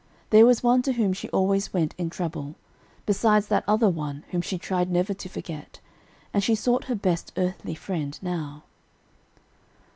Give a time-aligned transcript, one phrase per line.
[0.31, 2.55] There was one to whom she always went in trouble,
[3.05, 5.79] besides that other One whom she tried never to forget,
[6.33, 8.63] and she sought her best earthly friend now.